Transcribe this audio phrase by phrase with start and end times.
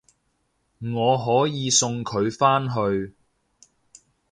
[0.79, 3.13] 我可以送佢返去